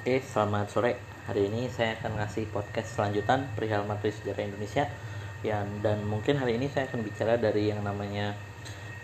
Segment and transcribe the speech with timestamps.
[0.00, 0.96] Oke, selamat sore.
[1.28, 4.88] Hari ini saya akan ngasih podcast selanjutan perihal materi sejarah Indonesia.
[5.44, 8.32] Ya, dan mungkin hari ini saya akan bicara dari yang namanya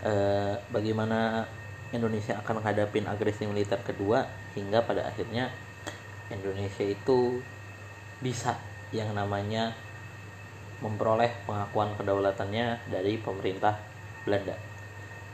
[0.01, 1.45] eh, bagaimana
[1.93, 4.25] Indonesia akan menghadapi agresi militer kedua
[4.57, 5.53] hingga pada akhirnya
[6.33, 7.45] Indonesia itu
[8.25, 8.57] bisa
[8.89, 9.77] yang namanya
[10.81, 13.77] memperoleh pengakuan kedaulatannya dari pemerintah
[14.25, 14.57] Belanda.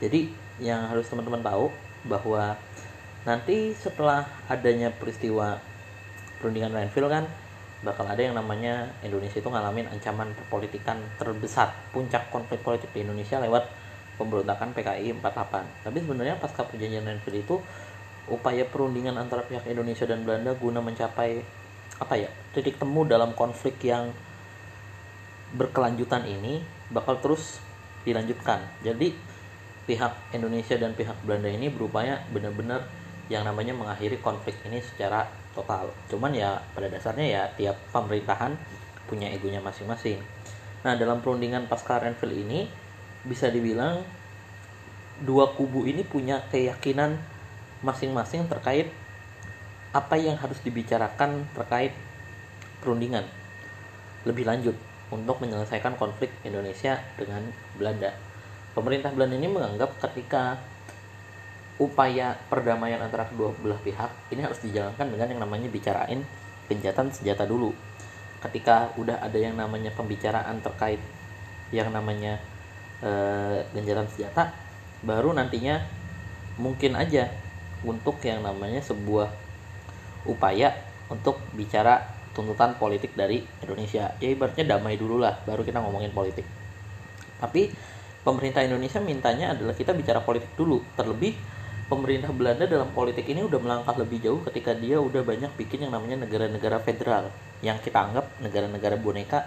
[0.02, 0.26] Jadi
[0.58, 1.70] yang harus teman-teman tahu
[2.10, 2.58] bahwa
[3.22, 5.58] nanti setelah adanya peristiwa
[6.42, 7.24] perundingan Renville kan
[7.82, 13.42] bakal ada yang namanya Indonesia itu ngalamin ancaman perpolitikan terbesar puncak konflik politik di Indonesia
[13.42, 13.66] lewat
[14.18, 17.56] pemberontakan PKI 48 tapi sebenarnya pasca perjanjian Renville itu
[18.30, 21.42] upaya perundingan antara pihak Indonesia dan Belanda guna mencapai
[21.98, 24.14] apa ya titik temu dalam konflik yang
[25.52, 27.60] berkelanjutan ini bakal terus
[28.02, 28.62] dilanjutkan.
[28.82, 29.14] Jadi
[29.84, 32.86] pihak Indonesia dan pihak Belanda ini berupaya benar-benar
[33.32, 35.24] yang namanya mengakhiri konflik ini secara
[35.56, 35.88] total.
[36.12, 38.52] Cuman ya pada dasarnya ya tiap pemerintahan
[39.08, 40.20] punya egonya masing-masing.
[40.84, 42.60] Nah dalam perundingan pasca Renville ini
[43.24, 44.04] bisa dibilang
[45.24, 47.16] dua kubu ini punya keyakinan
[47.80, 48.92] masing-masing terkait
[49.96, 51.92] apa yang harus dibicarakan terkait
[52.84, 53.24] perundingan
[54.28, 54.76] lebih lanjut
[55.12, 57.44] untuk menyelesaikan konflik Indonesia dengan
[57.76, 58.12] Belanda.
[58.72, 60.56] Pemerintah Belanda ini menganggap ketika
[61.82, 66.22] upaya perdamaian antara kedua belah pihak ini harus dijalankan dengan yang namanya bicarain
[66.70, 67.74] gencatan senjata dulu.
[68.38, 71.02] Ketika udah ada yang namanya pembicaraan terkait
[71.74, 72.38] yang namanya
[73.02, 73.10] e,
[74.14, 74.54] senjata,
[75.02, 75.82] baru nantinya
[76.58, 77.26] mungkin aja
[77.82, 79.30] untuk yang namanya sebuah
[80.26, 80.70] upaya
[81.10, 81.98] untuk bicara
[82.32, 84.14] tuntutan politik dari Indonesia.
[84.22, 86.46] Ya ibaratnya damai dulu lah, baru kita ngomongin politik.
[87.42, 87.74] Tapi
[88.22, 91.34] pemerintah Indonesia mintanya adalah kita bicara politik dulu, terlebih
[91.92, 95.92] pemerintah Belanda dalam politik ini udah melangkah lebih jauh ketika dia udah banyak bikin yang
[95.92, 97.28] namanya negara-negara federal
[97.60, 99.44] yang kita anggap negara-negara boneka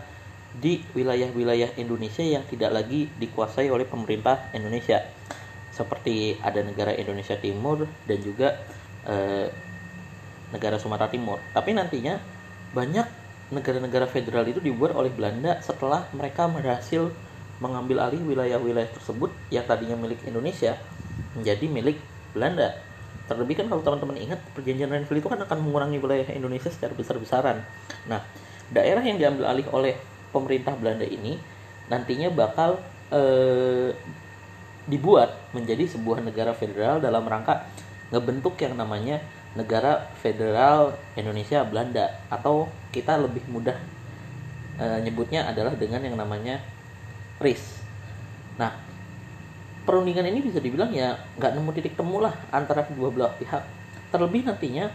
[0.53, 5.01] di wilayah-wilayah Indonesia yang tidak lagi dikuasai oleh pemerintah Indonesia.
[5.73, 8.61] Seperti ada negara Indonesia Timur dan juga
[9.09, 9.49] eh,
[10.53, 11.41] negara Sumatera Timur.
[11.49, 12.21] Tapi nantinya
[12.77, 13.07] banyak
[13.49, 17.09] negara-negara federal itu dibuat oleh Belanda setelah mereka berhasil
[17.57, 20.77] mengambil alih wilayah-wilayah tersebut yang tadinya milik Indonesia
[21.35, 21.97] menjadi milik
[22.35, 22.75] Belanda.
[23.25, 27.63] Terlebih kan kalau teman-teman ingat perjanjian Renville itu kan akan mengurangi wilayah Indonesia secara besar-besaran.
[28.05, 28.21] Nah,
[28.69, 29.95] daerah yang diambil alih oleh
[30.29, 31.39] pemerintah Belanda ini
[31.87, 32.77] nantinya bakal
[33.09, 33.95] eh,
[34.85, 37.65] dibuat menjadi sebuah negara federal dalam rangka
[38.13, 39.17] ngebentuk yang namanya
[39.57, 43.79] negara federal Indonesia Belanda atau kita lebih mudah
[44.77, 46.61] e, nyebutnya adalah dengan yang namanya
[47.39, 47.81] RIS.
[48.59, 48.75] Nah,
[49.85, 53.61] perundingan ini bisa dibilang ya nggak nemu titik temu lah antara kedua belah pihak.
[54.09, 54.89] Terlebih nantinya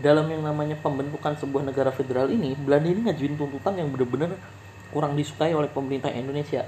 [0.00, 4.34] dalam yang namanya pembentukan sebuah negara federal ini, Belanda ini ngajuin tuntutan yang benar-benar
[4.90, 6.66] kurang disukai oleh pemerintah Indonesia,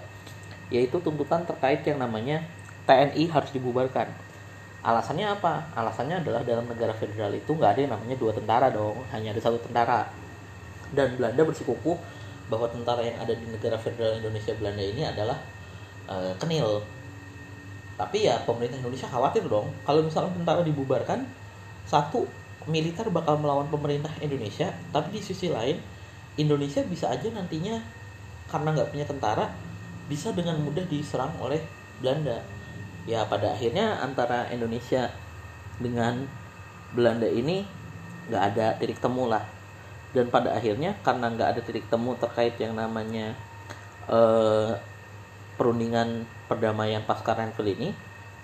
[0.71, 2.45] yaitu tuntutan terkait yang namanya
[2.87, 4.13] TNI harus dibubarkan.
[4.85, 5.73] Alasannya apa?
[5.73, 9.41] Alasannya adalah dalam negara federal itu nggak ada yang namanya dua tentara dong, hanya ada
[9.41, 10.07] satu tentara.
[10.93, 11.97] Dan Belanda bersikukuh
[12.53, 15.41] bahwa tentara yang ada di negara federal Indonesia Belanda ini adalah
[16.07, 16.85] uh, kenil
[17.95, 19.71] tapi ya pemerintah Indonesia khawatir dong.
[19.87, 21.23] Kalau misalnya tentara dibubarkan
[21.87, 22.27] satu
[22.67, 24.75] militer bakal melawan pemerintah Indonesia.
[24.91, 25.79] Tapi di sisi lain
[26.35, 27.79] Indonesia bisa aja nantinya
[28.51, 29.47] karena nggak punya tentara
[30.11, 31.63] bisa dengan mudah diserang oleh
[32.03, 32.43] Belanda.
[33.07, 35.13] Ya pada akhirnya antara Indonesia
[35.79, 36.27] dengan
[36.91, 37.63] Belanda ini
[38.27, 39.45] nggak ada titik temu lah.
[40.11, 43.35] Dan pada akhirnya karena nggak ada titik temu terkait yang namanya
[44.11, 44.73] eh,
[45.55, 47.89] perundingan perdamaian pasca Renville ini,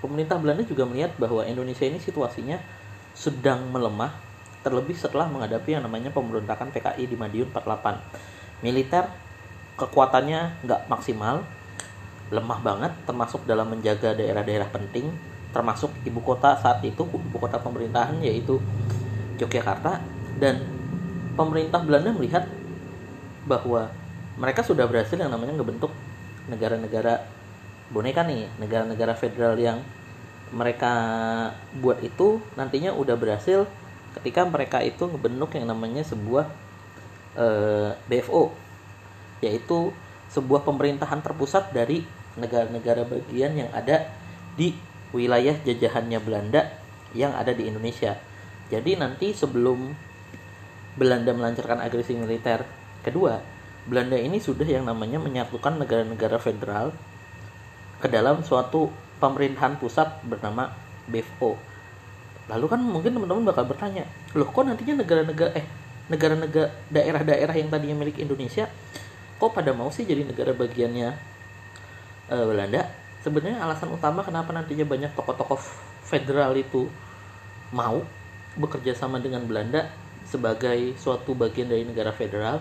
[0.01, 2.59] pemerintah Belanda juga melihat bahwa Indonesia ini situasinya
[3.13, 4.15] sedang melemah,
[4.61, 8.65] terlebih setelah menghadapi yang namanya pemberontakan PKI di Madiun 48.
[8.65, 9.09] Militer
[9.77, 11.43] kekuatannya nggak maksimal,
[12.31, 15.09] lemah banget, termasuk dalam menjaga daerah-daerah penting,
[15.51, 18.61] termasuk ibu kota saat itu, ibu kota pemerintahan yaitu
[19.41, 19.99] Yogyakarta,
[20.37, 20.61] dan
[21.35, 22.45] pemerintah Belanda melihat
[23.49, 23.89] bahwa
[24.37, 25.91] mereka sudah berhasil yang namanya ngebentuk
[26.49, 27.27] negara-negara
[27.91, 29.83] boneka nih negara-negara federal yang
[30.55, 30.93] mereka
[31.79, 33.67] buat itu nantinya udah berhasil
[34.19, 36.47] ketika mereka itu ngebentuk yang namanya sebuah
[37.39, 38.55] eh, BFO
[39.43, 39.95] yaitu
[40.31, 42.07] sebuah pemerintahan terpusat dari
[42.39, 44.07] negara-negara bagian yang ada
[44.55, 44.75] di
[45.11, 46.71] wilayah jajahannya Belanda
[47.11, 48.15] yang ada di Indonesia.
[48.71, 49.91] Jadi nanti sebelum
[50.95, 52.63] Belanda melancarkan agresi militer
[53.03, 53.43] kedua,
[53.89, 56.93] Belanda ini sudah yang namanya menyatukan negara-negara federal
[58.01, 60.73] ke dalam suatu pemerintahan pusat bernama
[61.09, 61.57] BFO.
[62.51, 64.03] lalu kan mungkin teman-teman bakal bertanya
[64.35, 65.67] loh kok nantinya negara-negara eh
[66.11, 68.67] negara-negara daerah-daerah yang tadinya milik Indonesia
[69.39, 71.15] kok pada mau sih jadi negara bagiannya
[72.27, 72.91] uh, Belanda
[73.23, 75.63] sebenarnya alasan utama kenapa nantinya banyak tokoh-tokoh
[76.03, 76.91] federal itu
[77.71, 78.03] mau
[78.59, 79.87] bekerja sama dengan Belanda
[80.27, 82.59] sebagai suatu bagian dari negara federal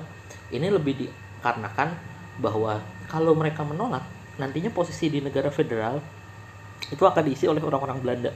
[0.50, 1.94] ini lebih dikarenakan
[2.40, 2.80] bahwa
[3.10, 4.06] kalau mereka menolak
[4.40, 6.00] nantinya posisi di negara federal
[6.88, 8.32] itu akan diisi oleh orang-orang Belanda.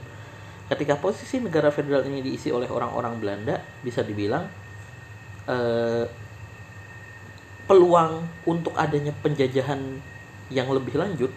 [0.68, 4.44] Ketika posisi negara federal ini diisi oleh orang-orang Belanda bisa dibilang
[5.48, 6.04] eh,
[7.64, 9.80] peluang untuk adanya penjajahan
[10.52, 11.32] yang lebih lanjut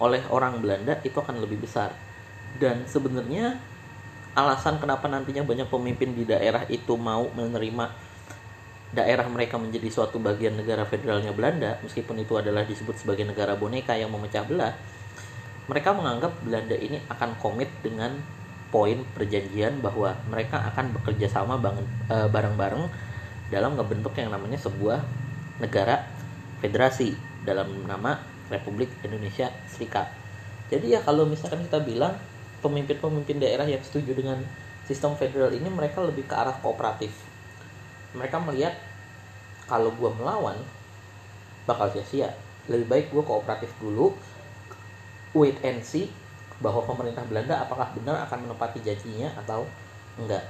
[0.00, 1.96] oleh orang Belanda itu akan lebih besar.
[2.54, 3.56] Dan sebenarnya
[4.36, 8.13] alasan kenapa nantinya banyak pemimpin di daerah itu mau menerima
[8.94, 13.98] daerah mereka menjadi suatu bagian negara federalnya Belanda meskipun itu adalah disebut sebagai negara boneka
[13.98, 14.74] yang memecah belah
[15.66, 18.14] mereka menganggap Belanda ini akan komit dengan
[18.68, 22.84] poin perjanjian bahwa mereka akan bekerja sama eh, bareng-bareng
[23.48, 24.98] dalam ngebentuk yang namanya sebuah
[25.62, 26.02] negara
[26.58, 27.14] federasi
[27.46, 28.18] dalam nama
[28.50, 30.10] Republik Indonesia Serikat.
[30.72, 32.18] Jadi ya kalau misalkan kita bilang
[32.64, 34.40] pemimpin-pemimpin daerah yang setuju dengan
[34.88, 37.33] sistem federal ini mereka lebih ke arah kooperatif.
[38.14, 38.74] Mereka melihat
[39.66, 40.56] kalau gue melawan
[41.68, 42.30] bakal sia-sia.
[42.70, 44.16] Lebih baik gue kooperatif dulu,
[45.36, 46.08] wait and see
[46.62, 49.66] bahwa pemerintah Belanda apakah benar akan menepati janjinya atau
[50.16, 50.46] enggak.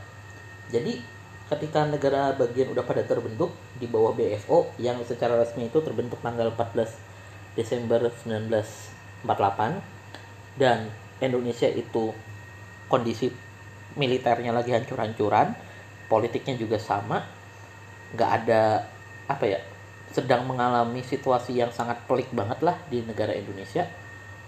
[0.70, 1.00] Jadi
[1.48, 6.52] ketika negara bagian udah pada terbentuk di bawah BFO yang secara resmi itu terbentuk tanggal
[6.52, 9.24] 14 Desember 1948
[10.60, 10.88] dan
[11.20, 12.14] Indonesia itu
[12.88, 13.30] kondisi
[13.94, 15.54] militernya lagi hancur-hancuran,
[16.10, 17.22] politiknya juga sama,
[18.14, 18.86] nggak ada
[19.26, 19.60] apa ya,
[20.10, 23.84] sedang mengalami situasi yang sangat pelik banget lah di negara Indonesia.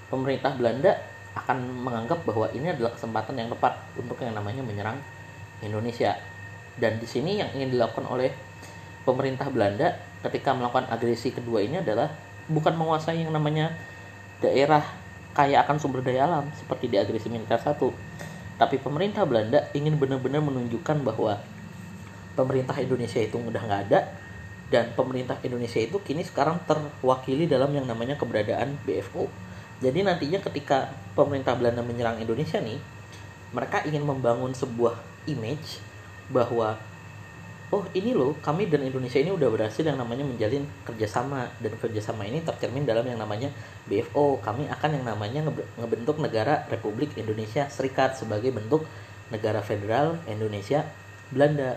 [0.07, 0.95] Pemerintah Belanda
[1.37, 4.97] akan menganggap bahwa ini adalah kesempatan yang tepat untuk yang namanya menyerang
[5.61, 6.17] Indonesia.
[6.77, 8.31] Dan di sini yang ingin dilakukan oleh
[9.05, 9.97] pemerintah Belanda
[10.27, 12.11] ketika melakukan agresi kedua ini adalah
[12.51, 13.75] bukan menguasai yang namanya
[14.43, 14.83] daerah
[15.37, 17.95] kaya akan sumber daya alam seperti di agresi militer satu
[18.57, 21.37] tapi pemerintah Belanda ingin benar-benar menunjukkan bahwa
[22.37, 24.01] pemerintah Indonesia itu udah nggak ada
[24.69, 29.27] dan pemerintah Indonesia itu kini sekarang terwakili dalam yang namanya keberadaan BFO
[29.81, 32.79] jadi nantinya ketika pemerintah Belanda menyerang Indonesia nih
[33.57, 35.01] mereka ingin membangun sebuah
[35.31, 35.81] image
[36.29, 36.77] bahwa
[37.71, 42.23] oh ini loh kami dan Indonesia ini udah berhasil yang namanya menjalin kerjasama dan kerjasama
[42.23, 43.51] ini tercermin dalam yang namanya
[43.91, 45.41] BFO kami akan yang namanya
[45.79, 48.87] ngebentuk negara Republik Indonesia Serikat sebagai bentuk
[49.35, 50.87] negara federal Indonesia
[51.35, 51.75] Belanda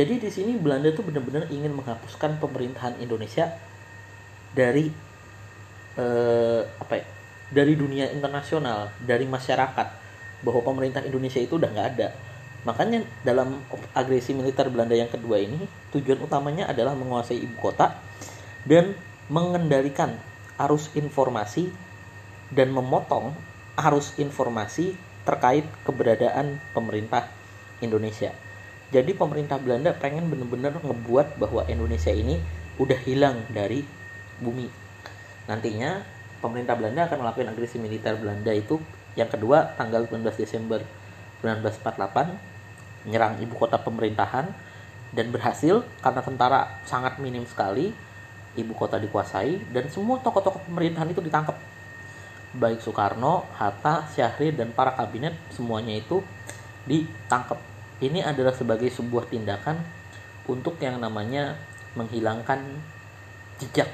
[0.00, 3.52] jadi di sini Belanda tuh benar-benar ingin menghapuskan pemerintahan Indonesia
[4.56, 4.88] dari
[6.00, 7.06] eh, apa ya
[7.52, 9.88] dari dunia internasional dari masyarakat
[10.40, 12.08] bahwa pemerintah Indonesia itu udah nggak ada
[12.60, 13.56] Makanya dalam
[13.96, 15.64] agresi militer Belanda yang kedua ini
[15.96, 17.96] tujuan utamanya adalah menguasai ibu kota
[18.68, 18.92] dan
[19.32, 20.12] mengendalikan
[20.60, 21.72] arus informasi
[22.52, 23.32] dan memotong
[23.80, 24.92] arus informasi
[25.24, 27.24] terkait keberadaan pemerintah
[27.80, 28.36] Indonesia.
[28.90, 32.42] Jadi pemerintah Belanda pengen benar-benar ngebuat bahwa Indonesia ini
[32.78, 33.86] udah hilang dari
[34.42, 34.66] bumi.
[35.46, 36.02] Nantinya
[36.42, 38.82] pemerintah Belanda akan melakukan agresi militer Belanda itu
[39.14, 40.82] yang kedua tanggal 19 Desember
[41.42, 44.50] 1948 menyerang ibu kota pemerintahan
[45.10, 47.90] dan berhasil karena tentara sangat minim sekali
[48.54, 51.56] ibu kota dikuasai dan semua tokoh-tokoh pemerintahan itu ditangkap
[52.50, 56.18] baik Soekarno, Hatta, Syahrir dan para kabinet semuanya itu
[56.86, 57.58] ditangkap
[58.00, 59.80] ini adalah sebagai sebuah tindakan
[60.48, 61.56] untuk yang namanya
[61.94, 62.64] menghilangkan
[63.60, 63.88] jejak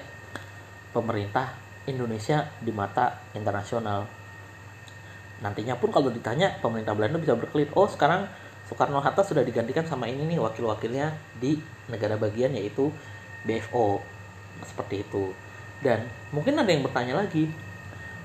[0.95, 1.53] pemerintah
[1.91, 4.07] Indonesia di mata internasional.
[5.43, 7.71] Nantinya pun kalau ditanya pemerintah Belanda bisa berkelit.
[7.77, 8.31] Oh sekarang
[8.67, 12.89] Soekarno Hatta sudah digantikan sama ini nih wakil-wakilnya di negara bagian yaitu
[13.45, 14.01] BFO
[14.65, 15.31] seperti itu.
[15.85, 17.67] Dan mungkin ada yang bertanya lagi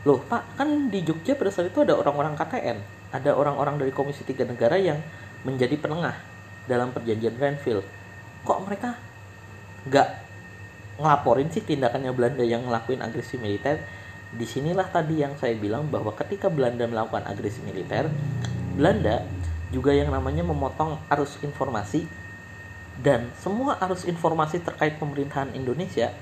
[0.02, 2.78] loh pak kan di Jogja pada saat itu ada orang-orang KTN
[3.14, 4.98] ada orang-orang dari Komisi Tiga Negara yang
[5.42, 6.18] menjadi penengah
[6.70, 7.86] dalam perjanjian Renville
[8.42, 8.98] kok mereka
[9.90, 10.10] nggak
[11.02, 13.82] ngelaporin sih tindakannya Belanda yang ngelakuin agresi militer?
[14.32, 18.08] Di sinilah tadi yang saya bilang bahwa ketika Belanda melakukan agresi militer
[18.78, 19.28] Belanda
[19.72, 22.08] juga yang namanya memotong arus informasi
[23.02, 26.14] dan semua arus informasi terkait pemerintahan Indonesia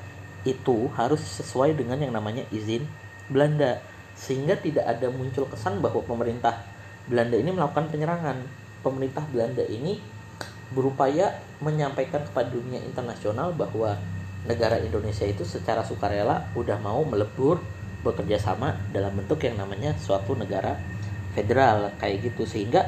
[0.48, 2.88] itu harus sesuai dengan yang namanya izin
[3.28, 3.84] Belanda.
[4.16, 6.64] Sehingga tidak ada muncul kesan bahwa pemerintah
[7.08, 8.38] Belanda ini melakukan penyerangan
[8.81, 10.00] pemerintah Belanda ini
[10.69, 13.98] berupaya menyampaikan kepada dunia internasional bahwa
[14.45, 17.59] negara Indonesia itu secara sukarela udah mau melebur
[18.05, 20.79] bekerja sama dalam bentuk yang namanya suatu negara
[21.33, 22.48] federal kayak gitu.
[22.48, 22.86] Sehingga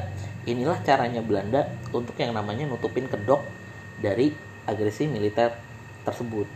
[0.48, 3.44] inilah caranya Belanda untuk yang namanya nutupin kedok
[4.00, 4.32] dari
[4.64, 5.52] agresi militer
[6.06, 6.46] tersebut.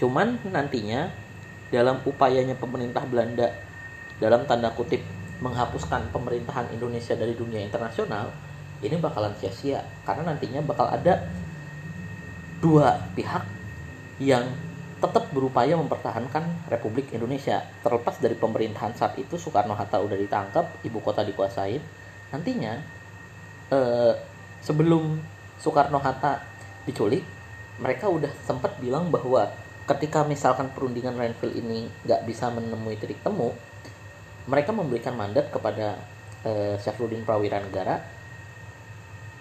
[0.00, 1.12] Cuman nantinya
[1.72, 3.48] dalam upayanya pemerintah Belanda
[4.20, 5.00] dalam tanda kutip
[5.42, 8.30] menghapuskan pemerintahan Indonesia dari dunia internasional
[8.82, 11.22] ini bakalan sia-sia karena nantinya bakal ada
[12.58, 13.46] dua pihak
[14.18, 14.46] yang
[15.02, 17.58] tetap berupaya mempertahankan Republik Indonesia.
[17.82, 21.78] Terlepas dari pemerintahan saat itu Soekarno Hatta udah ditangkap ibu kota dikuasai
[22.32, 22.80] nantinya
[23.70, 24.12] eh,
[24.64, 25.20] sebelum
[25.58, 26.40] Soekarno Hatta
[26.88, 27.22] diculik
[27.78, 29.46] mereka udah sempat bilang bahwa
[29.86, 33.52] ketika misalkan perundingan Renville ini nggak bisa menemui titik temu
[34.46, 35.98] mereka memberikan mandat kepada
[36.46, 38.21] eh, Syafruddin Prawira Negara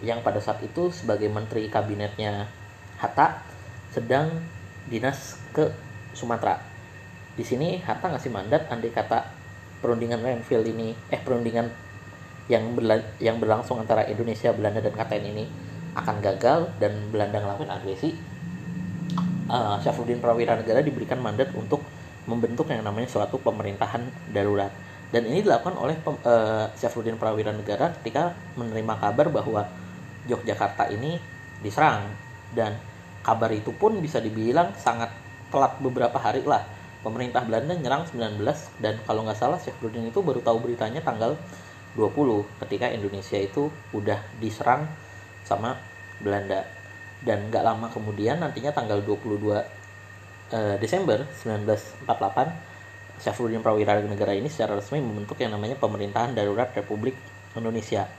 [0.01, 2.49] yang pada saat itu sebagai menteri kabinetnya
[2.97, 3.41] Hatta
[3.93, 4.41] sedang
[4.89, 5.69] dinas ke
[6.13, 6.61] Sumatera.
[7.37, 9.29] Di sini Hatta ngasih mandat andai kata
[9.81, 11.69] perundingan Renville ini eh perundingan
[12.49, 15.45] yang berla yang berlangsung antara Indonesia, Belanda dan KTN ini
[15.95, 18.11] akan gagal dan Belanda ngelakuin agresi.
[19.51, 21.83] Uh, Syafruddin Prawira Negara diberikan mandat untuk
[22.23, 24.71] membentuk yang namanya suatu pemerintahan darurat.
[25.11, 29.67] Dan ini dilakukan oleh uh, Syafruddin Prawira Negara ketika menerima kabar bahwa
[30.27, 31.17] Yogyakarta ini
[31.61, 32.09] diserang.
[32.51, 32.75] Dan
[33.23, 35.13] kabar itu pun bisa dibilang sangat
[35.53, 36.65] telat beberapa hari lah.
[37.01, 38.45] Pemerintah Belanda nyerang 19
[38.77, 41.33] dan kalau nggak salah Syafruddin itu baru tahu beritanya tanggal
[41.97, 44.85] 20 ketika Indonesia itu udah diserang
[45.41, 45.77] sama
[46.21, 46.61] Belanda.
[47.21, 49.37] Dan nggak lama kemudian nantinya tanggal 22
[50.53, 52.71] eh, Desember 1948
[53.21, 57.13] Syafruddin Prawira Negara ini secara resmi membentuk yang namanya Pemerintahan Darurat Republik
[57.53, 58.09] Indonesia.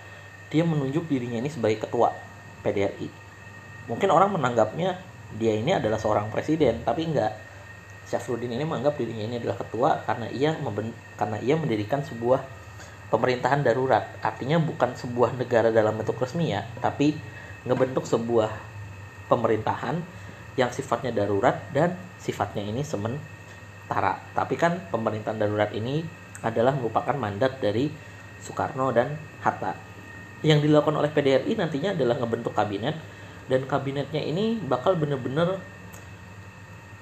[0.52, 2.12] Dia menunjuk dirinya ini sebagai ketua
[2.61, 3.23] PDRI
[3.90, 4.99] mungkin orang menanggapnya
[5.32, 7.32] dia ini adalah seorang presiden tapi enggak.
[8.02, 12.44] Syafruddin ini menganggap dirinya ini adalah ketua karena ia memben karena ia mendirikan sebuah
[13.09, 14.04] pemerintahan darurat.
[14.21, 17.16] Artinya bukan sebuah negara dalam bentuk resmi ya tapi
[17.64, 18.52] ngebentuk sebuah
[19.32, 19.97] pemerintahan
[20.61, 24.21] yang sifatnya darurat dan sifatnya ini sementara.
[24.37, 26.04] Tapi kan pemerintahan darurat ini
[26.44, 27.88] adalah merupakan mandat dari
[28.42, 29.91] Soekarno dan Hatta
[30.42, 32.99] yang dilakukan oleh PDRI nantinya adalah ngebentuk kabinet
[33.46, 35.58] dan kabinetnya ini bakal benar-benar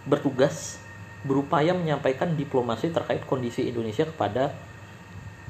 [0.09, 0.81] bertugas
[1.25, 4.57] berupaya menyampaikan diplomasi terkait kondisi Indonesia kepada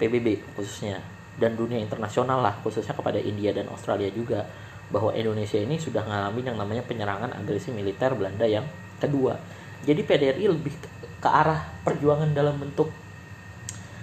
[0.02, 0.98] PBB khususnya
[1.38, 4.46] dan dunia internasional lah khususnya kepada India dan Australia juga
[4.90, 8.66] bahwa Indonesia ini sudah mengalami yang namanya penyerangan agresi militer Belanda yang
[8.98, 9.38] kedua.
[9.86, 10.74] Jadi PDRI lebih
[11.22, 12.90] ke arah perjuangan dalam bentuk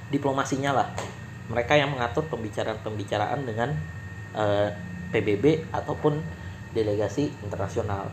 [0.07, 0.89] diplomasinya lah.
[1.47, 3.71] Mereka yang mengatur pembicaraan-pembicaraan dengan
[4.35, 4.69] eh,
[5.11, 6.19] PBB ataupun
[6.75, 8.11] delegasi internasional.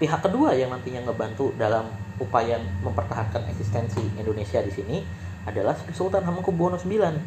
[0.00, 4.98] Pihak kedua yang nantinya ngebantu dalam upaya mempertahankan eksistensi Indonesia di sini
[5.44, 7.20] adalah Sultan Hamengkubuwono IX.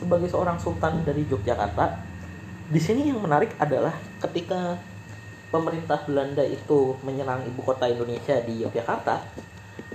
[0.00, 2.00] Sebagai seorang sultan dari Yogyakarta,
[2.72, 3.92] di sini yang menarik adalah
[4.24, 4.80] ketika
[5.52, 9.20] pemerintah Belanda itu menyerang ibu kota Indonesia di Yogyakarta,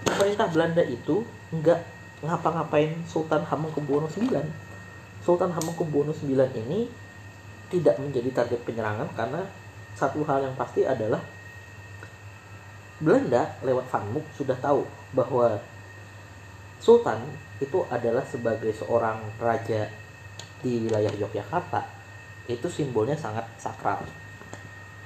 [0.06, 1.80] pemerintah Belanda itu nggak
[2.22, 4.46] ngapa-ngapain Sultan Hamengkubuwono IX.
[5.25, 6.86] Sultan Hamengkubuwono IX ini
[7.74, 9.41] tidak menjadi target penyerangan karena
[9.98, 11.17] satu hal yang pasti adalah
[13.01, 14.86] Belanda lewat Van Mook sudah tahu
[15.17, 15.58] bahwa
[16.77, 17.25] Sultan
[17.58, 19.89] itu adalah sebagai seorang raja
[20.62, 21.82] di wilayah Yogyakarta
[22.46, 24.05] itu simbolnya sangat sakral.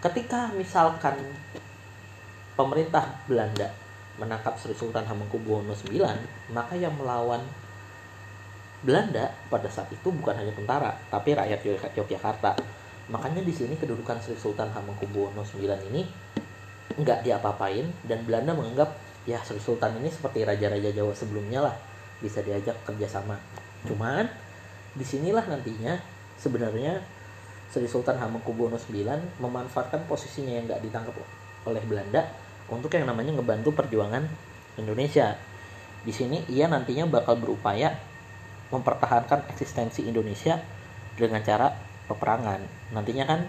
[0.04, 1.16] Ketika misalkan
[2.60, 3.72] pemerintah Belanda
[4.20, 6.20] menangkap Sri Sultan Hamengkubuwono IX,
[6.52, 7.40] maka yang melawan
[8.80, 11.60] Belanda pada saat itu bukan hanya tentara, tapi rakyat
[11.96, 16.06] Yogyakarta Makanya di sini kedudukan Sri Sultan Hamengkubuwono IX ini
[16.94, 18.94] nggak diapa-apain dan Belanda menganggap
[19.26, 21.76] ya Sri Sultan ini seperti raja-raja Jawa sebelumnya lah
[22.22, 23.42] bisa diajak kerjasama.
[23.90, 24.30] Cuman
[24.94, 25.98] di sinilah nantinya
[26.38, 27.02] sebenarnya
[27.74, 31.18] Sri Sultan Hamengkubuwono IX memanfaatkan posisinya yang nggak ditangkap
[31.66, 32.30] oleh Belanda
[32.70, 34.22] untuk yang namanya ngebantu perjuangan
[34.78, 35.34] Indonesia.
[36.06, 37.98] Di sini ia nantinya bakal berupaya
[38.70, 40.62] mempertahankan eksistensi Indonesia
[41.18, 41.74] dengan cara
[42.10, 42.62] peperangan.
[42.96, 43.40] Nantinya kan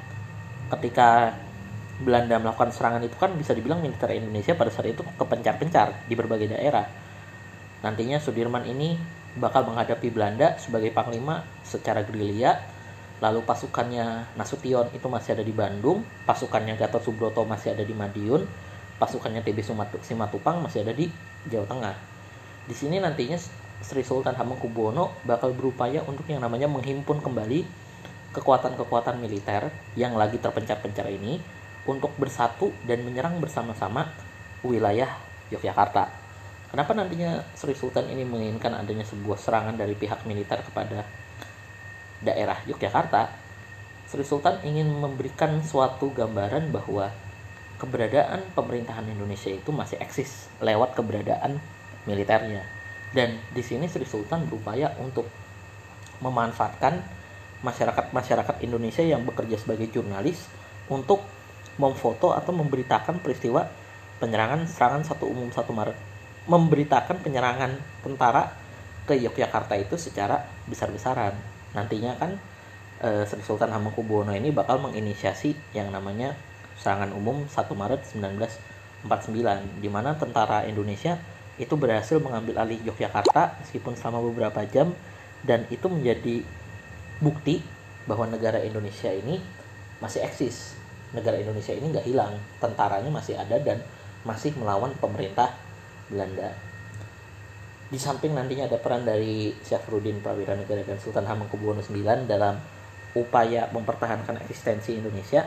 [0.77, 1.37] ketika
[2.01, 6.57] Belanda melakukan serangan itu kan bisa dibilang militer Indonesia pada saat itu kepencar-pencar di berbagai
[6.57, 6.89] daerah.
[7.85, 8.97] Nantinya Sudirman ini
[9.37, 12.59] bakal menghadapi Belanda sebagai panglima secara gerilya
[13.21, 18.43] lalu pasukannya Nasution itu masih ada di Bandung pasukannya Gatot Subroto masih ada di Madiun
[18.97, 19.61] pasukannya TB
[20.03, 21.09] Simatupang masih ada di
[21.49, 21.97] Jawa Tengah.
[22.69, 23.41] Di sini nantinya
[23.81, 27.65] Sri Sultan Hamengkubuwono bakal berupaya untuk yang namanya menghimpun kembali
[28.31, 31.41] kekuatan-kekuatan militer yang lagi terpencar-pencar ini
[31.89, 34.07] untuk bersatu dan menyerang bersama-sama
[34.61, 35.09] wilayah
[35.49, 36.07] Yogyakarta.
[36.71, 41.03] Kenapa nantinya Sri Sultan ini menginginkan adanya sebuah serangan dari pihak militer kepada
[42.23, 43.27] daerah Yogyakarta?
[44.07, 47.11] Sri Sultan ingin memberikan suatu gambaran bahwa
[47.81, 51.59] keberadaan pemerintahan Indonesia itu masih eksis lewat keberadaan
[52.07, 52.80] militernya.
[53.11, 55.27] Dan di sini Sri Sultan berupaya untuk
[56.23, 57.03] memanfaatkan
[57.61, 60.47] masyarakat-masyarakat Indonesia yang bekerja sebagai jurnalis
[60.87, 61.21] untuk
[61.77, 63.67] memfoto atau memberitakan peristiwa
[64.21, 65.97] penyerangan serangan satu umum satu Maret.
[66.47, 68.53] Memberitakan penyerangan tentara
[69.05, 71.35] ke Yogyakarta itu secara besar-besaran.
[71.75, 72.39] Nantinya kan
[73.03, 76.37] eh, Sri Sultan Hamengkubuwono ini bakal menginisiasi yang namanya
[76.81, 78.01] serangan umum 1 Maret
[79.05, 81.21] 1949 di mana tentara Indonesia
[81.61, 84.97] itu berhasil mengambil alih Yogyakarta meskipun selama beberapa jam
[85.45, 86.41] dan itu menjadi
[87.21, 87.61] bukti
[88.09, 89.37] bahwa negara Indonesia ini
[90.01, 90.81] masih eksis.
[91.13, 92.33] Negara Indonesia ini nggak hilang
[92.65, 93.85] tentaranya masih ada dan
[94.25, 95.53] masih melawan pemerintah
[96.09, 96.57] Belanda.
[97.91, 102.57] Di samping nantinya ada peran dari Syafruddin Prawira Negara dan Sultan Hamengkubuwono IX dalam
[103.13, 105.43] upaya mempertahankan eksistensi Indonesia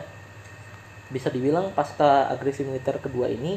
[1.08, 3.55] bisa dibilang pasca agresi militer kedua ini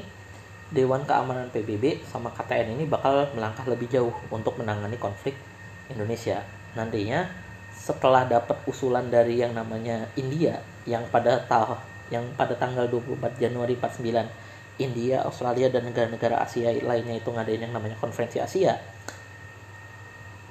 [0.67, 5.39] Dewan Keamanan PBB sama KTN ini bakal melangkah lebih jauh untuk menangani konflik
[5.87, 6.43] Indonesia.
[6.75, 7.31] Nantinya
[7.71, 11.79] setelah dapat usulan dari yang namanya India yang pada tahun
[12.11, 17.75] yang pada tanggal 24 Januari 49 India, Australia dan negara-negara Asia lainnya itu ngadain yang
[17.75, 18.79] namanya konferensi Asia.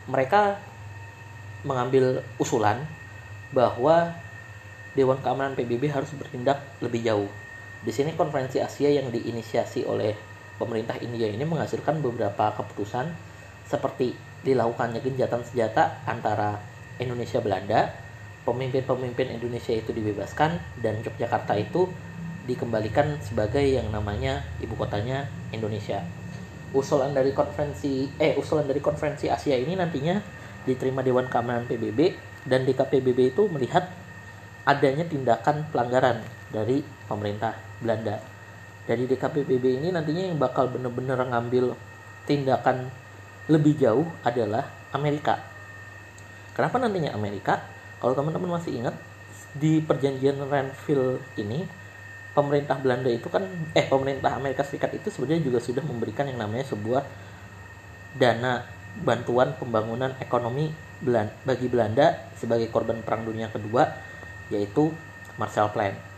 [0.08, 0.60] Mereka
[1.66, 2.84] mengambil usulan
[3.52, 4.16] bahwa
[4.96, 7.32] Dewan Keamanan PBB harus bertindak lebih jauh.
[7.86, 10.18] Di sini konferensi Asia yang diinisiasi oleh
[10.58, 13.14] pemerintah India ini menghasilkan beberapa keputusan
[13.70, 16.58] seperti dilakukannya genjatan senjata antara
[16.98, 17.94] Indonesia Belanda,
[18.42, 21.86] pemimpin-pemimpin Indonesia itu dibebaskan dan Yogyakarta itu
[22.50, 26.02] dikembalikan sebagai yang namanya ibu kotanya Indonesia.
[26.74, 30.18] Usulan dari konferensi eh usulan dari konferensi Asia ini nantinya
[30.66, 32.18] diterima Dewan Keamanan PBB
[32.50, 33.94] dan DKPBB itu melihat
[34.66, 37.54] adanya tindakan pelanggaran dari pemerintah
[37.86, 38.18] Belanda.
[38.90, 41.78] Dari DKPBB ini nantinya yang bakal benar-benar ngambil
[42.26, 42.90] tindakan
[43.46, 45.38] lebih jauh adalah Amerika.
[46.58, 47.62] Kenapa nantinya Amerika?
[48.02, 48.98] Kalau teman-teman masih ingat
[49.54, 51.64] di perjanjian Renville ini
[52.36, 56.68] pemerintah Belanda itu kan eh pemerintah Amerika Serikat itu sebenarnya juga sudah memberikan yang namanya
[56.68, 57.08] sebuah
[58.20, 58.68] dana
[59.00, 60.72] bantuan pembangunan ekonomi
[61.44, 63.88] bagi Belanda sebagai korban Perang Dunia Kedua
[64.52, 64.92] yaitu
[65.36, 66.15] Marshall Plan.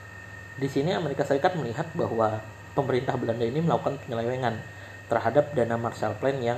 [0.57, 2.41] Di sini Amerika Serikat melihat bahwa
[2.73, 4.57] pemerintah Belanda ini melakukan penyelewengan
[5.05, 6.57] terhadap dana Marshall Plan yang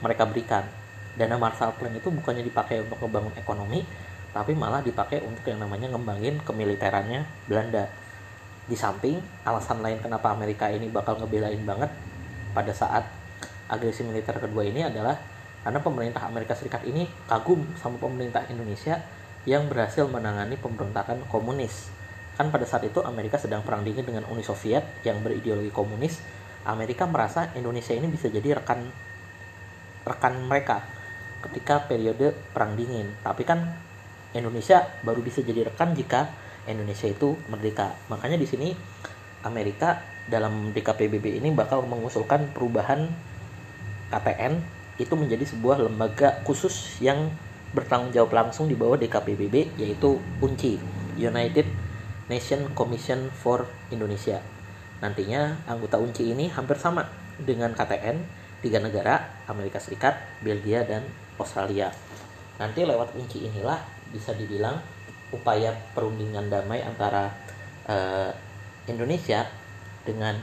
[0.00, 0.64] mereka berikan.
[1.12, 3.84] Dana Marshall Plan itu bukannya dipakai untuk membangun ekonomi,
[4.32, 7.84] tapi malah dipakai untuk yang namanya ngembangin kemiliterannya Belanda.
[8.64, 11.92] Di samping alasan lain kenapa Amerika ini bakal ngebelain banget
[12.56, 13.04] pada saat
[13.68, 15.20] agresi militer kedua ini adalah
[15.60, 19.04] karena pemerintah Amerika Serikat ini kagum sama pemerintah Indonesia
[19.44, 22.03] yang berhasil menangani pemberontakan komunis.
[22.34, 26.18] Kan pada saat itu Amerika sedang perang dingin dengan Uni Soviet yang berideologi komunis.
[26.64, 28.88] Amerika merasa Indonesia ini bisa jadi rekan
[30.04, 30.82] rekan mereka
[31.46, 33.06] ketika periode perang dingin.
[33.22, 33.78] Tapi kan
[34.34, 36.32] Indonesia baru bisa jadi rekan jika
[36.66, 37.94] Indonesia itu merdeka.
[38.10, 38.74] Makanya di sini
[39.44, 43.12] Amerika dalam DKPBB ini bakal mengusulkan perubahan
[44.08, 44.58] KTN
[44.96, 47.28] itu menjadi sebuah lembaga khusus yang
[47.74, 50.78] bertanggung jawab langsung di bawah DKPBB yaitu UNCI
[51.18, 51.66] United
[52.30, 54.40] Nation Commission for Indonesia.
[55.00, 57.04] Nantinya anggota UNCI ini hampir sama
[57.36, 58.16] dengan KTN
[58.64, 61.04] tiga negara Amerika Serikat, Belgia dan
[61.36, 61.92] Australia.
[62.56, 64.80] Nanti lewat UNCI inilah bisa dibilang
[65.34, 67.34] upaya perundingan damai antara
[67.90, 68.30] uh,
[68.86, 69.44] Indonesia
[70.06, 70.38] dengan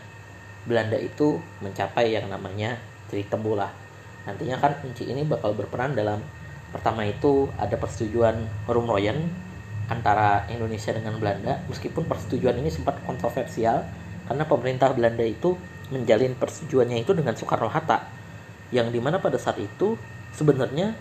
[0.67, 2.77] Belanda itu mencapai yang namanya
[3.09, 3.71] titik temu lah
[4.25, 6.21] nantinya kan kunci ini bakal berperan dalam
[6.69, 9.17] pertama itu ada persetujuan Rumroyen
[9.91, 13.83] antara Indonesia dengan Belanda meskipun persetujuan ini sempat kontroversial
[14.31, 15.59] karena pemerintah Belanda itu
[15.91, 18.07] menjalin persetujuannya itu dengan Soekarno Hatta
[18.71, 19.99] yang di mana pada saat itu
[20.31, 20.95] sebenarnya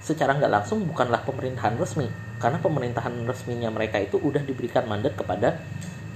[0.00, 2.08] secara nggak langsung bukanlah pemerintahan resmi
[2.40, 5.60] karena pemerintahan resminya mereka itu udah diberikan mandat kepada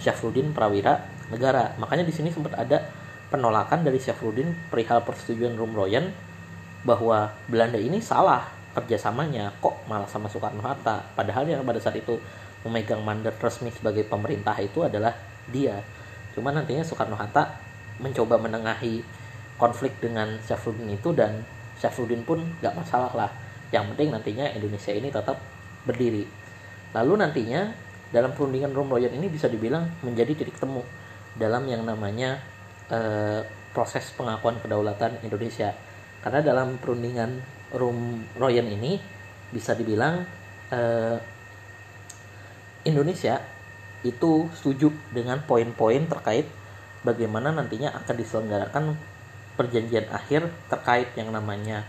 [0.01, 1.77] Syafruddin Prawira negara.
[1.77, 2.89] Makanya di sini sempat ada
[3.29, 6.13] penolakan dari Syafruddin perihal persetujuan Rumroyen
[6.85, 11.03] bahwa Belanda ini salah kerjasamanya kok malah sama Soekarno Hatta?
[11.15, 12.19] Padahal yang pada saat itu
[12.63, 15.17] memegang mandat resmi sebagai pemerintah itu adalah
[15.49, 15.81] dia.
[16.37, 17.57] Cuman nantinya Soekarno Hatta
[18.01, 19.03] mencoba menengahi
[19.61, 21.45] konflik dengan Syafruddin itu dan
[21.77, 23.31] Syafruddin pun gak masalah lah.
[23.71, 25.37] Yang penting nantinya Indonesia ini tetap
[25.85, 26.25] berdiri.
[26.97, 27.71] Lalu nantinya
[28.11, 30.83] dalam perundingan Rumroyen ini bisa dibilang menjadi titik temu
[31.39, 32.43] dalam yang namanya
[32.91, 35.71] eh, proses pengakuan kedaulatan Indonesia.
[36.21, 38.99] Karena dalam perundingan Rum Royan ini
[39.51, 40.27] bisa dibilang
[40.71, 41.19] eh,
[42.87, 43.39] Indonesia
[44.01, 46.49] itu setuju dengan poin-poin terkait
[47.05, 48.85] bagaimana nantinya akan diselenggarakan
[49.61, 51.85] perjanjian akhir terkait yang namanya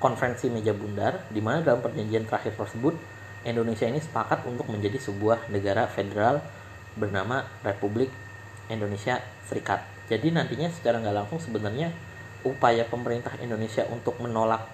[0.00, 2.96] konferensi meja bundar di mana dalam perjanjian terakhir tersebut
[3.44, 6.40] Indonesia ini sepakat untuk menjadi sebuah negara federal
[6.96, 8.08] bernama Republik
[8.72, 9.84] Indonesia Serikat.
[10.08, 11.92] Jadi nantinya secara nggak langsung sebenarnya
[12.44, 14.64] upaya pemerintah Indonesia untuk menolak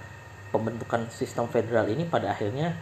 [0.55, 2.74] pembentukan sistem federal ini pada akhirnya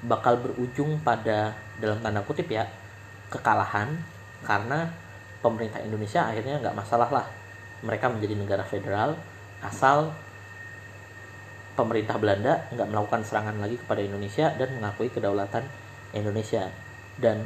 [0.00, 2.64] bakal berujung pada dalam tanda kutip ya
[3.28, 4.00] kekalahan.
[4.40, 4.88] Karena
[5.44, 7.26] pemerintah Indonesia akhirnya nggak masalah lah.
[7.84, 9.16] Mereka menjadi negara federal
[9.60, 10.12] asal
[11.76, 15.64] pemerintah Belanda nggak melakukan serangan lagi kepada Indonesia dan mengakui kedaulatan
[16.16, 16.68] Indonesia.
[17.20, 17.44] Dan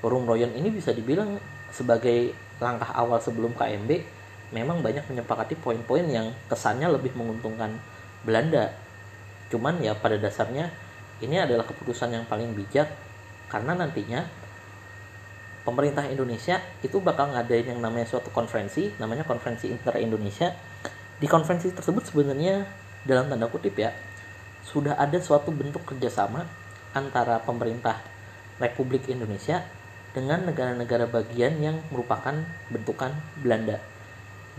[0.00, 1.36] Urung Royon ini bisa dibilang
[1.70, 4.19] sebagai langkah awal sebelum KMB
[4.50, 7.78] memang banyak menyepakati poin-poin yang kesannya lebih menguntungkan
[8.26, 8.74] Belanda.
[9.50, 10.70] Cuman ya pada dasarnya
[11.22, 12.90] ini adalah keputusan yang paling bijak
[13.50, 14.26] karena nantinya
[15.66, 20.54] pemerintah Indonesia itu bakal ngadain yang namanya suatu konferensi namanya konferensi inter Indonesia
[21.20, 22.64] di konferensi tersebut sebenarnya
[23.04, 23.92] dalam tanda kutip ya
[24.64, 26.48] sudah ada suatu bentuk kerjasama
[26.96, 28.00] antara pemerintah
[28.56, 29.66] Republik Indonesia
[30.16, 32.34] dengan negara-negara bagian yang merupakan
[32.72, 33.78] bentukan Belanda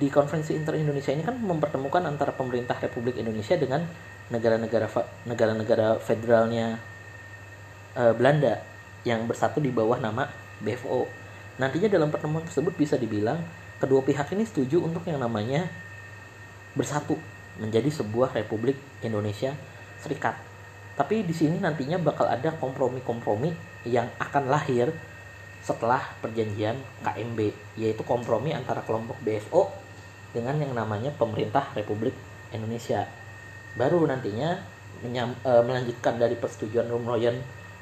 [0.01, 3.85] di konferensi inter Indonesia ini kan mempertemukan antara pemerintah Republik Indonesia dengan
[4.33, 4.89] negara-negara
[5.29, 6.81] negara-negara federalnya
[7.93, 8.57] uh, Belanda
[9.05, 10.25] yang bersatu di bawah nama
[10.57, 11.05] BFO.
[11.61, 13.37] Nantinya dalam pertemuan tersebut bisa dibilang
[13.77, 15.69] kedua pihak ini setuju untuk yang namanya
[16.73, 17.13] bersatu
[17.61, 19.53] menjadi sebuah Republik Indonesia
[20.01, 20.33] Serikat.
[20.97, 23.53] Tapi di sini nantinya bakal ada kompromi-kompromi
[23.85, 24.89] yang akan lahir
[25.61, 26.73] setelah perjanjian
[27.05, 27.39] KMB,
[27.77, 29.90] yaitu kompromi antara kelompok BFO
[30.31, 32.15] dengan yang namanya pemerintah Republik
[32.51, 33.07] Indonesia.
[33.75, 34.59] Baru nantinya
[35.03, 37.39] menyam, e, melanjutkan dari persetujuan Rumroyen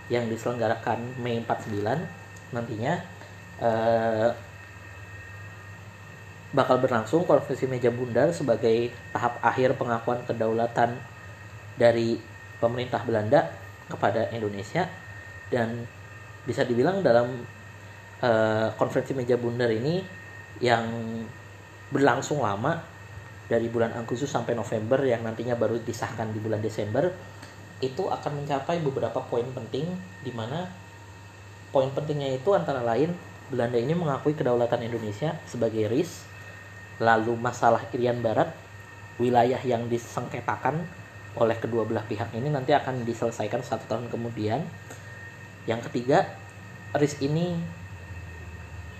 [0.09, 2.93] yang diselenggarakan Mei 49 nantinya
[3.61, 3.69] e,
[6.49, 10.97] bakal berlangsung konferensi meja bundar sebagai tahap akhir pengakuan kedaulatan
[11.77, 12.17] dari
[12.57, 13.53] pemerintah Belanda
[13.85, 14.89] kepada Indonesia.
[15.49, 15.85] Dan
[16.45, 17.45] bisa dibilang dalam
[18.21, 18.31] e,
[18.77, 20.01] konferensi meja bundar ini
[20.61, 20.85] yang
[21.89, 22.81] berlangsung lama
[23.49, 27.09] dari bulan Agustus sampai November yang nantinya baru disahkan di bulan Desember
[27.79, 29.89] itu akan mencapai beberapa poin penting
[30.21, 30.69] di mana
[31.73, 33.15] poin pentingnya itu antara lain
[33.49, 36.29] Belanda ini mengakui kedaulatan Indonesia sebagai RIS
[37.01, 38.53] lalu masalah Irian Barat
[39.17, 40.85] wilayah yang disengketakan
[41.39, 44.65] oleh kedua belah pihak ini nanti akan diselesaikan satu tahun kemudian.
[45.67, 46.25] Yang ketiga
[46.95, 47.55] RIS ini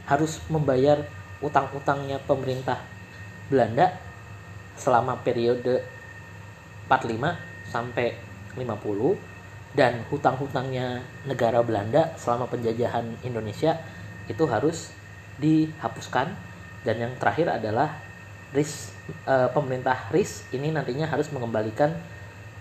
[0.06, 1.06] harus membayar
[1.39, 2.84] utang-utangnya pemerintah
[3.47, 3.95] Belanda
[4.75, 5.84] selama periode
[6.88, 8.15] 45 sampai
[8.56, 13.78] 50 dan hutang-hutangnya negara Belanda selama penjajahan Indonesia
[14.25, 14.91] itu harus
[15.38, 16.34] dihapuskan
[16.84, 18.02] dan yang terakhir adalah
[18.49, 18.89] RIS
[19.30, 21.93] e, pemerintah RIS ini nantinya harus mengembalikan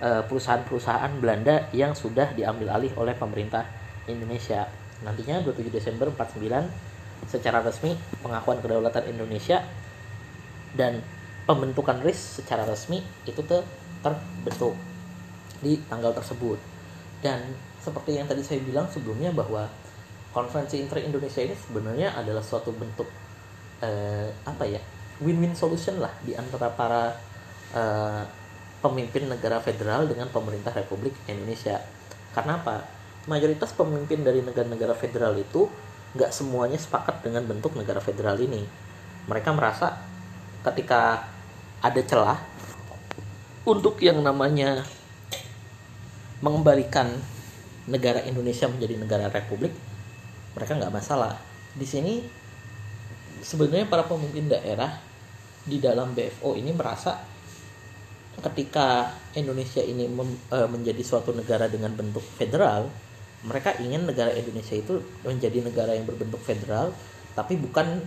[0.03, 3.64] e, perusahaan-perusahaan Belanda yang sudah diambil alih oleh pemerintah
[4.05, 4.69] Indonesia.
[5.01, 6.88] Nantinya 27 Desember 49
[7.27, 9.65] secara resmi pengakuan kedaulatan Indonesia
[10.77, 11.03] dan
[11.49, 13.65] pembentukan RIS secara resmi itu ter
[13.99, 14.79] terbentuk
[15.59, 16.61] di tanggal tersebut.
[17.19, 17.43] Dan
[17.83, 19.67] seperti yang tadi saya bilang sebelumnya bahwa
[20.31, 23.09] konferensi inter Indonesia ini sebenarnya adalah suatu bentuk
[23.83, 24.79] eh, apa ya
[25.19, 27.17] win-win solution lah di antara para
[27.75, 28.23] eh,
[28.79, 31.83] pemimpin negara federal dengan pemerintah Republik Indonesia.
[32.31, 32.87] Karena apa?
[33.27, 35.67] Mayoritas pemimpin dari negara-negara federal itu
[36.16, 38.64] nggak semuanya sepakat dengan bentuk negara federal ini.
[39.29, 39.99] Mereka merasa
[40.64, 41.29] ketika
[41.85, 42.38] ada celah
[43.68, 44.85] untuk yang namanya
[46.40, 47.12] mengembalikan
[47.88, 49.73] negara Indonesia menjadi negara republik
[50.59, 51.38] mereka nggak masalah.
[51.77, 52.25] Di sini
[53.38, 54.99] sebenarnya para pemimpin daerah
[55.62, 57.21] di dalam BFO ini merasa
[58.38, 62.87] ketika Indonesia ini mem, e, menjadi suatu negara dengan bentuk federal
[63.46, 66.90] mereka ingin negara Indonesia itu menjadi negara yang berbentuk federal
[67.38, 68.03] tapi bukan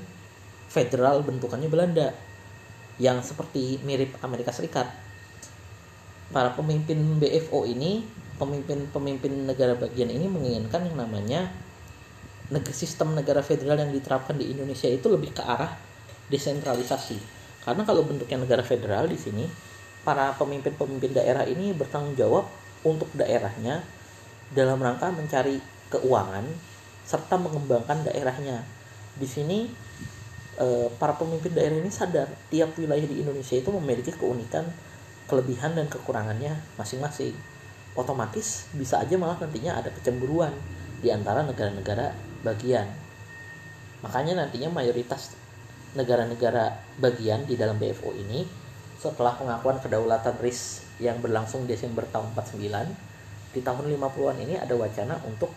[0.67, 2.11] federal bentukannya Belanda
[2.99, 4.91] yang seperti mirip Amerika Serikat.
[6.31, 8.03] Para pemimpin BFO ini,
[8.39, 11.51] pemimpin-pemimpin negara bagian ini menginginkan yang namanya
[12.71, 15.71] sistem negara federal yang diterapkan di Indonesia itu lebih ke arah
[16.27, 17.19] desentralisasi.
[17.63, 19.47] Karena kalau bentuknya negara federal di sini,
[20.03, 22.47] para pemimpin-pemimpin daerah ini bertanggung jawab
[22.83, 23.83] untuk daerahnya
[24.51, 25.59] dalam rangka mencari
[25.91, 26.45] keuangan
[27.07, 28.63] serta mengembangkan daerahnya.
[29.15, 29.67] Di sini
[30.61, 34.61] Eh, para pemimpin daerah ini sadar tiap wilayah di Indonesia itu memiliki keunikan,
[35.25, 37.33] kelebihan dan kekurangannya masing-masing.
[37.97, 40.53] Otomatis bisa aja malah nantinya ada kecemburuan
[41.01, 42.13] di antara negara-negara
[42.45, 42.85] bagian.
[44.05, 45.33] Makanya nantinya mayoritas
[45.97, 48.45] negara-negara bagian di dalam BFO ini
[49.01, 53.10] setelah pengakuan kedaulatan RIS yang berlangsung Desember tahun 49
[53.51, 55.51] di tahun 50-an ini ada wacana untuk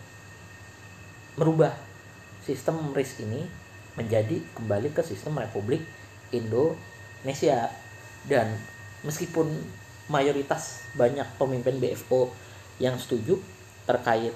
[1.39, 1.71] merubah
[2.43, 3.43] sistem RIS ini
[3.95, 5.83] menjadi kembali ke sistem Republik
[6.31, 7.71] Indonesia.
[8.25, 8.57] Dan
[9.05, 9.47] meskipun
[10.11, 12.29] mayoritas banyak pemimpin BFO
[12.81, 13.39] yang setuju
[13.85, 14.33] terkait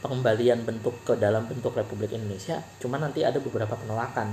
[0.00, 4.32] pengembalian bentuk ke dalam bentuk Republik Indonesia, cuma nanti ada beberapa penolakan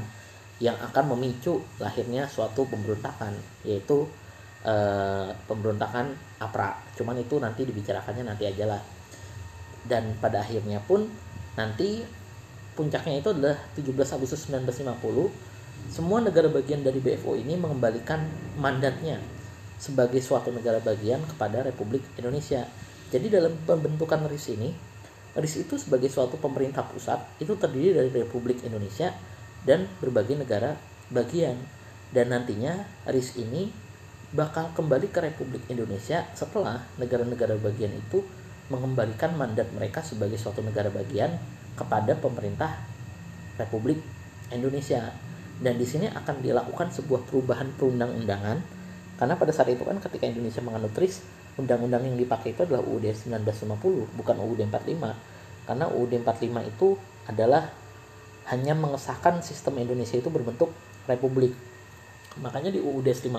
[0.58, 4.10] yang akan memicu lahirnya suatu pemberontakan, yaitu
[4.68, 6.12] eh, pemberontakan
[6.44, 6.76] APRA.
[7.00, 8.82] Cuman itu nanti dibicarakannya nanti aja lah.
[9.88, 11.08] Dan pada akhirnya pun
[11.56, 12.04] nanti
[12.76, 15.48] puncaknya itu adalah 17 Agustus 1950
[15.88, 18.28] semua negara bagian dari BFO ini mengembalikan
[18.60, 19.24] mandatnya
[19.80, 22.68] sebagai suatu negara bagian kepada Republik Indonesia.
[23.08, 24.74] Jadi dalam pembentukan RIS ini
[25.38, 29.14] RIS itu sebagai suatu pemerintah pusat itu terdiri dari Republik Indonesia
[29.64, 30.76] dan berbagai negara
[31.14, 31.56] bagian.
[32.12, 33.72] Dan nantinya RIS ini
[34.36, 38.24] bakal kembali ke Republik Indonesia setelah negara-negara bagian itu
[38.68, 41.40] mengembalikan mandat mereka sebagai suatu negara bagian
[41.80, 42.84] kepada pemerintah
[43.56, 44.04] Republik
[44.52, 45.16] Indonesia.
[45.58, 48.78] Dan di sini akan dilakukan sebuah perubahan perundang-undangan
[49.18, 51.26] karena pada saat itu kan ketika Indonesia menganut RIS
[51.58, 56.88] undang-undang yang dipakai itu adalah UUD 1950 bukan UUD 45 karena UUD 45 itu
[57.26, 57.74] adalah
[58.54, 60.70] hanya mengesahkan sistem Indonesia itu berbentuk
[61.10, 61.58] republik
[62.38, 63.34] makanya di UUD 50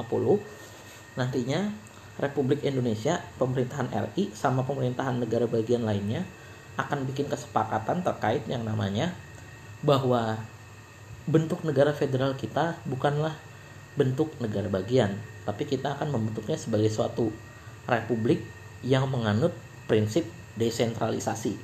[1.19, 1.75] nantinya
[2.23, 6.23] Republik Indonesia pemerintahan RI sama pemerintahan negara bagian lainnya
[6.79, 9.15] akan bikin kesepakatan terkait yang namanya
[9.83, 10.39] bahwa
[11.27, 13.35] bentuk negara federal kita bukanlah
[13.99, 17.35] bentuk negara bagian tapi kita akan membentuknya sebagai suatu
[17.89, 18.45] republik
[18.85, 19.51] yang menganut
[19.89, 20.29] prinsip
[20.61, 21.57] desentralisasi.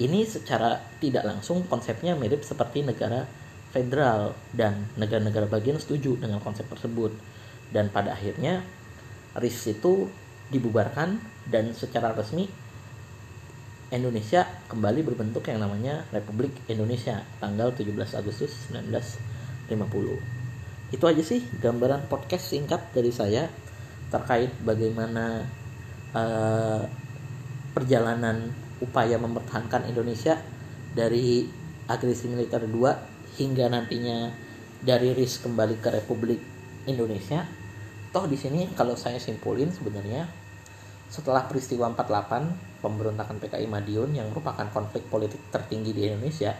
[0.00, 3.28] Ini secara tidak langsung konsepnya mirip seperti negara
[3.74, 7.12] federal dan negara-negara bagian setuju dengan konsep tersebut.
[7.70, 8.62] Dan pada akhirnya
[9.38, 10.10] RIS itu
[10.50, 12.50] dibubarkan dan secara resmi
[13.90, 20.40] Indonesia kembali berbentuk yang namanya Republik Indonesia tanggal 17 Agustus 1950
[20.90, 23.46] itu aja sih gambaran podcast singkat dari saya
[24.10, 25.46] terkait bagaimana
[26.10, 26.82] uh,
[27.70, 28.50] perjalanan
[28.82, 30.34] upaya mempertahankan Indonesia
[30.90, 31.46] dari
[31.86, 34.34] agresi militer 2 hingga nantinya
[34.82, 36.42] dari RIS kembali ke Republik
[36.90, 37.46] Indonesia.
[38.10, 40.26] Toh di sini kalau saya simpulin sebenarnya
[41.06, 46.50] setelah peristiwa 48 pemberontakan PKI Madiun yang merupakan konflik politik tertinggi di Indonesia,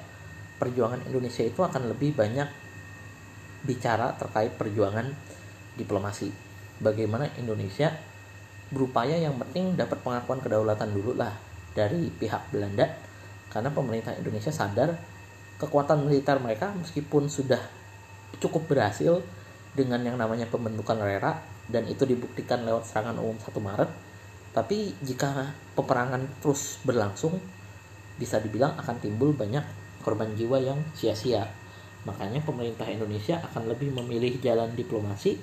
[0.63, 2.47] perjuangan Indonesia itu akan lebih banyak
[3.67, 5.11] bicara terkait perjuangan
[5.75, 6.31] diplomasi.
[6.79, 7.91] Bagaimana Indonesia
[8.71, 11.35] berupaya yang penting dapat pengakuan kedaulatan dulu lah
[11.75, 12.87] dari pihak Belanda
[13.51, 14.95] karena pemerintah Indonesia sadar
[15.59, 17.59] kekuatan militer mereka meskipun sudah
[18.39, 19.19] cukup berhasil
[19.75, 21.39] dengan yang namanya pembentukan RERA
[21.71, 23.91] dan itu dibuktikan lewat serangan umum 1 Maret.
[24.51, 27.39] Tapi jika peperangan terus berlangsung
[28.19, 29.63] bisa dibilang akan timbul banyak
[30.03, 31.47] korban jiwa yang sia-sia.
[32.03, 35.39] Makanya pemerintah Indonesia akan lebih memilih jalan diplomasi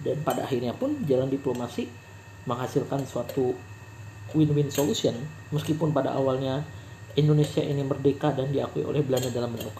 [0.00, 1.90] dan pada akhirnya pun jalan diplomasi
[2.48, 3.52] menghasilkan suatu
[4.32, 5.14] win-win solution.
[5.52, 6.64] Meskipun pada awalnya
[7.16, 9.74] Indonesia ini merdeka dan diakui oleh Belanda dalam bentuk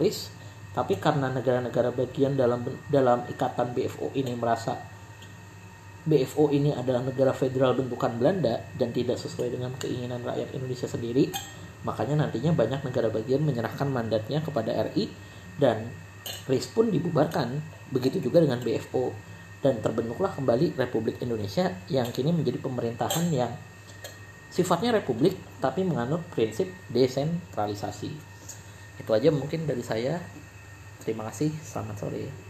[0.76, 2.60] tapi karena negara-negara bagian dalam
[2.92, 4.76] dalam ikatan BFO ini merasa
[6.06, 11.32] BFO ini adalah negara federal bentukan Belanda dan tidak sesuai dengan keinginan rakyat Indonesia sendiri
[11.82, 15.08] makanya nantinya banyak negara bagian menyerahkan mandatnya kepada RI
[15.56, 15.88] dan
[16.46, 17.62] RIS pun dibubarkan,
[17.94, 19.14] begitu juga dengan BFO
[19.62, 23.50] dan terbentuklah kembali Republik Indonesia yang kini menjadi pemerintahan yang
[24.50, 28.10] sifatnya republik tapi menganut prinsip desentralisasi.
[28.96, 30.18] Itu aja mungkin dari saya.
[31.06, 32.45] Terima kasih, selamat sore.